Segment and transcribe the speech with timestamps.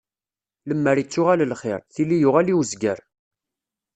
[0.69, 2.99] Lemmer ittuɣal lxiṛ, tili yuɣal i uzger.